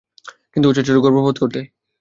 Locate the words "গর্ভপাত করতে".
0.99-1.59